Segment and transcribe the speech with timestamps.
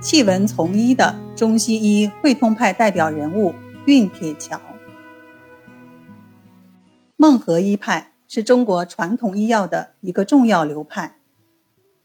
[0.00, 4.58] 弃文从医的中西医汇通派代表人物运铁桥。
[7.18, 11.18] 孟河医派是中国传统医药的一个重要流派。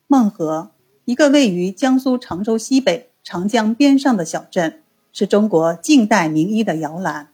[0.08, 0.72] 孟河，
[1.06, 4.82] 一个位于江苏常州西北长江边上的小镇，
[5.14, 7.30] 是中国近代名医的摇篮。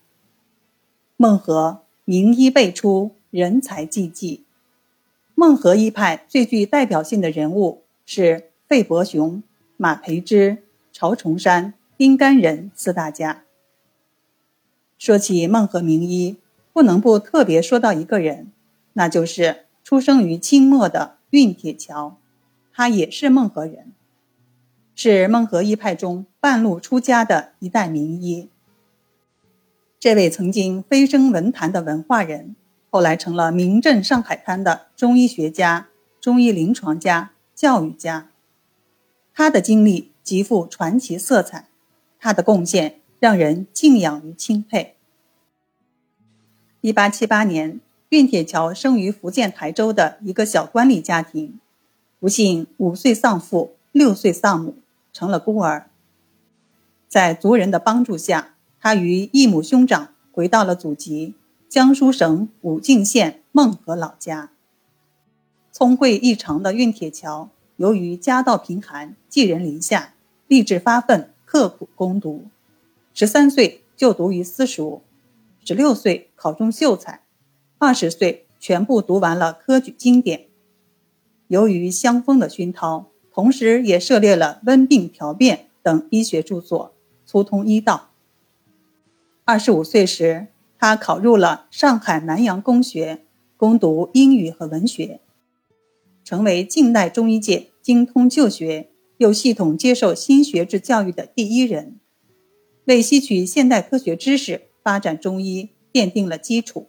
[1.17, 4.43] 孟河名医辈出，人才济济。
[5.33, 9.41] 孟河医派最具代表性的人物是费伯雄、
[9.81, 10.59] 马培之、
[10.93, 13.45] 曹崇山、丁甘仁四大家。
[14.99, 16.37] 说起孟河名医，
[16.71, 18.51] 不能不特别说到一个人，
[18.93, 22.15] 那就是出生于清末的运铁桥，
[22.71, 23.91] 他也是孟河人，
[24.93, 28.49] 是孟河医派中半路出家的一代名医。
[29.99, 32.55] 这位曾经飞升文坛的文化人。
[32.91, 35.87] 后来成了名震上海滩的中医学家、
[36.19, 38.30] 中医临床家、教育家。
[39.33, 41.67] 他的经历极富传奇色彩，
[42.19, 44.95] 他的贡献让人敬仰与钦佩。
[46.81, 47.79] 一八七八年，
[48.09, 51.59] 运铁桥生于福建台州的一个小官吏家庭，
[52.19, 54.75] 不幸五岁丧父，六岁丧母，
[55.13, 55.89] 成了孤儿。
[57.07, 61.35] 在族人的帮助下，他与异母兄长回到了祖籍。
[61.69, 64.51] 江苏省武进县孟河老家，
[65.71, 67.49] 聪慧异常的运铁桥，
[67.81, 70.13] 由于家道贫寒，寄人篱下，
[70.45, 72.45] 立志发奋，刻苦攻读。
[73.11, 75.01] 十三岁就读于私塾，
[75.65, 77.23] 十六岁考中秀才，
[77.79, 80.45] 二十岁全部读完了科举经典。
[81.47, 86.93] 由于香风的熏陶，同时也涉猎了《温病调变》等医学著作，
[87.25, 88.11] 粗通医道。
[89.43, 90.49] 二十五岁时。
[90.77, 93.23] 他考入了上海南洋公学，
[93.55, 95.19] 攻读英语和文学，
[96.23, 101.99] 成为近代中医界精通旧学又系统接受新学制教育的第一人，
[102.85, 106.87] 为吸取现代科学知识发展中医奠定了基础。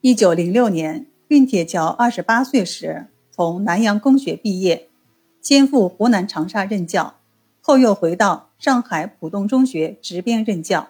[0.00, 4.88] 一九零六年，运铁桥二十八岁时从南洋公学毕业，
[5.40, 7.16] 先赴湖南长沙任教，
[7.60, 10.88] 后又回到上海浦东中学执编任教。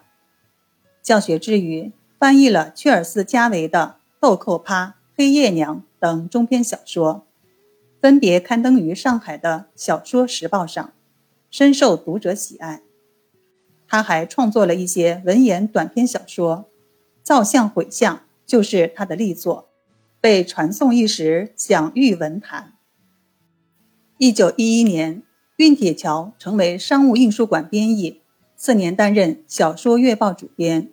[1.02, 4.86] 教学之余，翻译了屈尔斯加维的《豆蔻趴》
[5.16, 7.26] 《黑夜娘》等中篇小说，
[8.00, 10.92] 分别刊登于上海的小说时报上，
[11.50, 12.80] 深受读者喜爱。
[13.86, 16.56] 他还创作了一些文言短篇小说，
[17.22, 18.16] 《造像毁像》
[18.46, 19.68] 就是他的力作，
[20.18, 22.72] 被传颂一时，享誉文坛。
[24.16, 25.22] 一九一一年，
[25.56, 28.22] 运铁桥成为商务印书馆编译。
[28.56, 30.84] 次年担任《小说月报》主编，《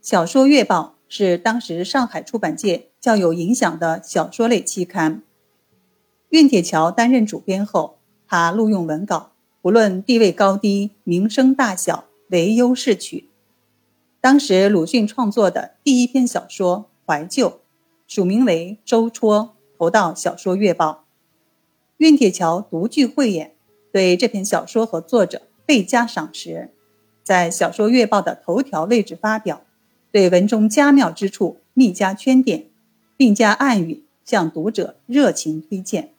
[0.00, 5.22] 小说月报》是当时上海出版界较有影响的小说类期刊。
[6.30, 7.98] 运铁桥担任主编后，
[8.28, 13.28] 他录用文稿，不论地位高低、名声大小，唯优是取。
[14.20, 17.48] 当时鲁迅创作的第一篇小说《怀旧》，
[18.06, 20.90] 署名为周戳，投到《小说月报》。
[21.96, 23.56] 运铁桥独具慧眼，
[23.92, 26.70] 对这篇小说和作者倍加赏识。
[27.24, 29.62] 在小说月报的头条位置发表，
[30.12, 32.66] 对文中佳妙之处密加圈点，
[33.16, 36.10] 并加暗语向读者热情推荐。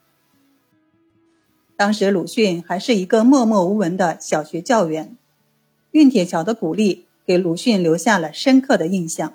[1.82, 5.18] 当时鲁迅还是一个默默无闻的小学教员，
[5.90, 9.34] 运铁桥的鼓励给鲁迅留下了深刻的印象。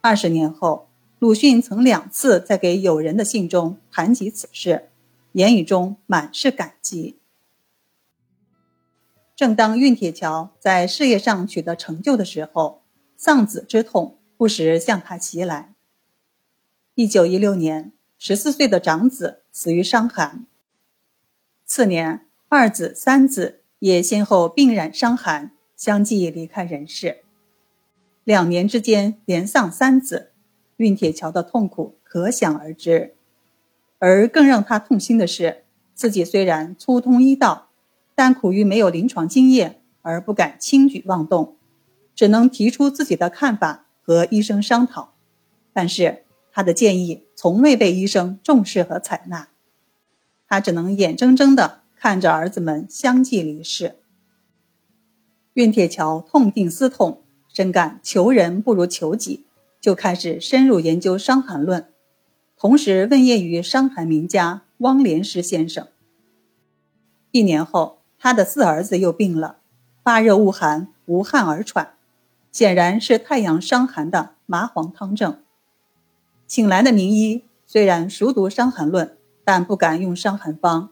[0.00, 0.88] 二十年后，
[1.20, 4.88] 鲁迅曾两次在给友人的信中谈及此事，
[5.30, 7.16] 言语中满是感激。
[9.36, 12.82] 正当运铁桥在事业上取得成就的时候，
[13.16, 15.72] 丧子之痛不时向他袭来。
[16.96, 20.46] 一九一六年，十四岁的长子死于伤寒。
[21.74, 27.22] 次年，二子、三子也先后病染伤寒，相继离开人世。
[28.24, 30.32] 两年之间连丧三子，
[30.76, 33.14] 运铁桥的痛苦可想而知。
[33.98, 35.64] 而更让他痛心的是，
[35.94, 37.70] 自己虽然粗通医道。
[38.14, 41.56] 但苦于没有临床经验，而不敢轻举妄动，
[42.14, 45.14] 只能提出自己的看法和医生商讨。
[45.72, 49.48] 但是他的建议从未被医生重视和采纳，
[50.52, 53.96] 他只能眼睁睁地看着儿子们相继离世。
[55.54, 59.46] 运铁桥痛定思痛，深感求人不如求己，
[59.80, 61.80] 就开始深入研究《伤寒论》，
[62.58, 65.88] 同时问业于伤寒名家汪连石先生。
[67.30, 68.00] 一年后。
[68.18, 69.56] 他的四儿子又病了，
[70.04, 71.94] 发热恶寒，无汗而喘，
[72.52, 75.42] 显然是太阳伤寒的麻黄汤症。
[76.46, 79.06] 请来的名医虽然熟读《伤寒论》，
[79.44, 80.90] 但不敢用伤寒方，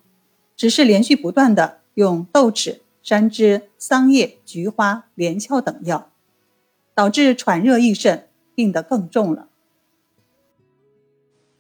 [0.57, 6.11] 只是连续不断的用豆豉、山栀、桑叶、菊花、连翘等药，
[6.95, 9.49] 导致喘热益甚，病得更重了。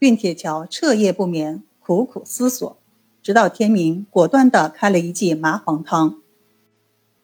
[0.00, 2.76] 运铁桥彻夜不眠，苦苦思索，
[3.22, 6.20] 直到天明，果断地开了一剂麻黄汤，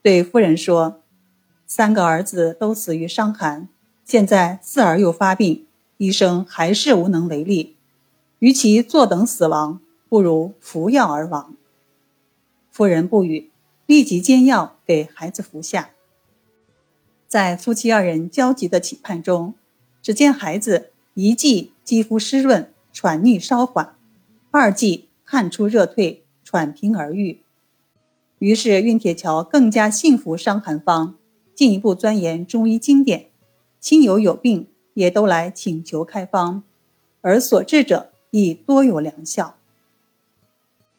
[0.03, 1.03] 对夫人说
[1.67, 3.69] ：“三个儿子都死于伤寒，
[4.05, 5.67] 现在四儿又发病，
[5.97, 7.75] 医生还是无能为力，
[8.38, 11.55] 与其坐等死亡，不如服药而亡。”
[12.71, 13.50] 夫人不语，
[13.87, 15.91] 立即煎药给孩子服下。
[17.27, 19.55] 在夫妻二人焦急的期盼中，
[20.03, 23.94] 只见孩子一剂肌肤湿润，喘逆稍缓；
[24.50, 27.41] 二剂汗出热退，喘平而愈。
[28.39, 31.17] 于是运铁桥更加信服伤寒方，
[31.55, 33.31] 进一步钻研中医经典，
[33.81, 36.62] 亲友有病也都来请求开方，
[37.23, 39.56] 而所治者亦多有良效。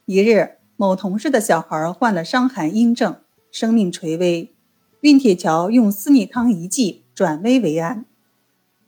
[0.06, 0.54] 一日。
[0.80, 3.19] 某同事的小孩患了伤寒阴症，
[3.50, 4.54] 生命垂危。
[5.01, 8.06] 运铁桥用四逆汤一剂，转危为安。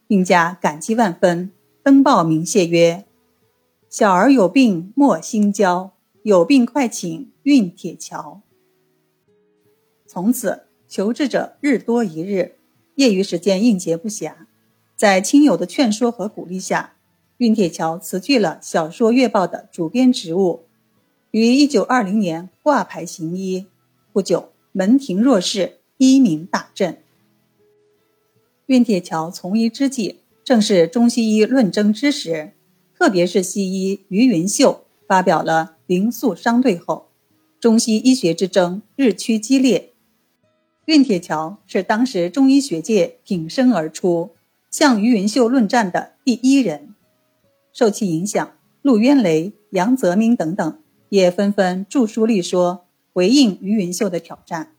[0.06, 1.52] 病家感激万分，
[1.82, 3.06] 登报明谢曰
[3.90, 8.44] ：“小儿有病莫心焦，有病快请运铁桥。”
[10.06, 12.60] 从此求治者日多一日，
[12.98, 14.34] 业余时间应接不暇。
[14.96, 16.94] 在亲友的劝说和鼓励下，
[17.40, 20.66] 运铁桥辞去了小说月报的主编职务。
[21.32, 23.66] 于一九二零年挂牌行医，
[24.12, 26.98] 不久门庭若市，医名大振。
[28.66, 32.52] 运铁桥从医之际，正是中西医论争之时，
[32.94, 37.08] 特别是西医于云秀发表了《灵素商对》后，
[37.58, 39.94] 中西医学之争日趋激烈。
[40.88, 44.32] 运铁桥是当时中医学界挺身而出，
[44.70, 46.94] 向于云秀论战的第一人。
[47.80, 50.80] 受其影响，陆渊雷、杨泽民等等。
[51.08, 52.84] 也纷纷著书立说，
[53.14, 54.74] 回应于云秀的挑战。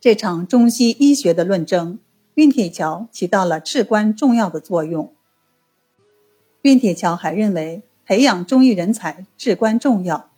[0.00, 2.00] 这场中西医学的论争，
[2.34, 5.12] 运铁桥起到了至关重要的作用。
[6.62, 10.32] 运铁桥还认为，培养中医人才至关重要。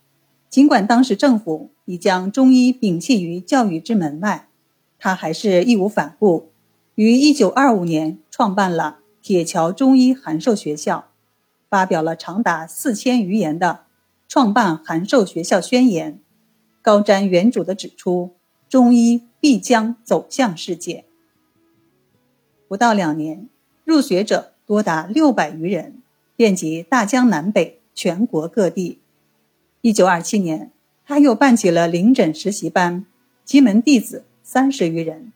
[0.51, 4.51] 尽管当时政府已将中医摒弃于教育之门外，
[4.99, 6.51] 他还是义无反顾，
[6.95, 11.11] 于1925年创办了铁桥中医函授学校，
[11.69, 13.87] 发表了长达四千余言的。
[14.28, 16.20] 创办函授学校宣言，
[16.81, 18.37] 高瞻远瞩地指出，
[18.69, 21.06] 中医必将走向世界。
[22.69, 23.49] 不到两年，
[23.82, 26.00] 入学者多达六百余人，
[26.37, 29.00] 遍及大江南北、全国各地。
[29.81, 30.70] 一九二七年，
[31.05, 33.05] 他又办起了临诊实习班，
[33.44, 35.32] 其门弟子三十余人。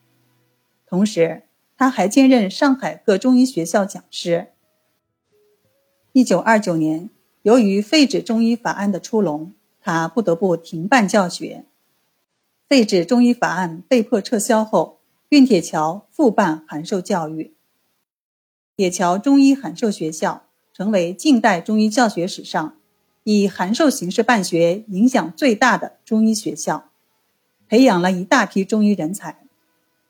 [0.87, 1.43] 同时，
[1.81, 4.49] 他还兼任上海各中医学校讲师。
[6.13, 7.09] 一九二九年。
[7.41, 11.65] 由于废止中医法案的出笼，他不得不停办教学。
[12.69, 15.01] 废止中医法案被迫撤销后，
[15.31, 17.55] 运铁桥复办函授教育。
[18.77, 20.45] 铁桥中医函授学校
[20.75, 22.77] 成为近代中医教学史上
[23.25, 26.91] 以函授形式办学影响最大的中医学校，
[27.67, 29.47] 培养了一大批中医人才。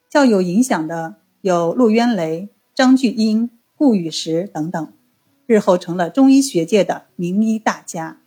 [0.09, 4.93] 较有影响的有陆渊雷、张巨英、顾宇石等等。
[5.47, 8.21] 日后成了中医学界的名医大家。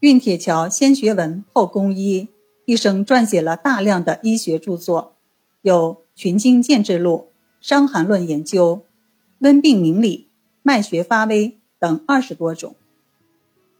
[0.00, 2.28] 运铁桥先学文后工医，
[2.64, 5.14] 一生撰写了大量的医学著作，
[5.62, 7.28] 有《群经见志录》
[7.68, 8.76] 《伤寒论研究》
[9.38, 10.18] 《温病明理》
[10.62, 12.74] 《脉学发微》等二十多种。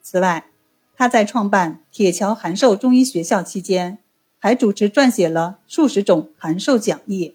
[0.01, 0.47] 此外，
[0.95, 3.99] 他在创办铁桥函授中医学校期间，
[4.39, 7.35] 还主持撰写了数十种函授讲义，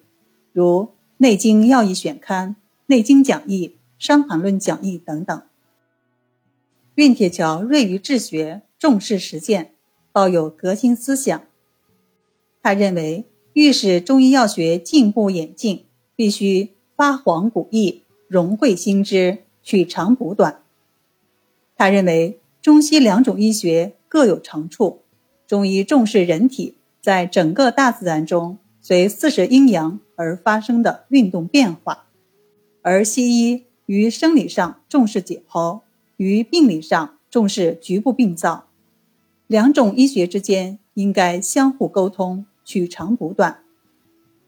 [0.52, 0.84] 如
[1.18, 2.50] 《内经要义选刊》
[2.88, 3.68] 《内经讲义》。
[4.04, 5.40] 《伤寒论讲义》等等。
[6.96, 9.74] 运铁桥锐于治学，重视实践，
[10.12, 11.40] 抱有革新思想。
[12.64, 20.64] 他认为，欲使中医药学进步演进，必须发黄古义，融会新知，取长补短。
[21.76, 25.04] 他认为，中西两种医学各有长处。
[25.46, 32.08] 中医重视人体在整个大自然中随四时阴阳而发生的运动变化，
[32.82, 33.66] 而西医。
[33.88, 35.82] 于生理上重视解剖，
[36.16, 38.68] 于病理上重视局部病灶，
[39.48, 43.64] 两种医学之间应该相互沟通，取长补短。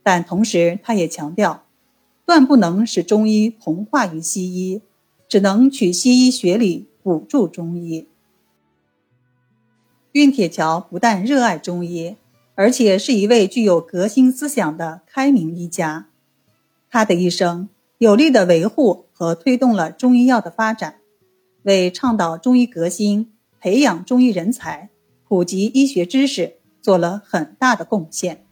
[0.02, 1.66] 但同时，他也强调，
[2.24, 4.80] 断不能使中医同化于西医，
[5.28, 8.08] 只能取西医学理补助中医。
[10.12, 12.16] 运铁桥不但热爱中医，
[12.54, 16.08] 而且是一位具有革新思想的开明医家。
[16.90, 17.68] 他的一生
[17.98, 19.04] 有力地维护。
[19.16, 20.96] 和推动了中医药的发展，
[21.62, 24.90] 为倡导中医革新、培养中医人才、
[25.28, 28.43] 普及医学知识做了很大的贡献。